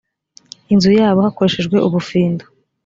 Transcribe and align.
inzu 0.73 0.89
yabo 0.99 1.19
hakoreshejwe 1.25 1.77
ubufindo 1.87 2.43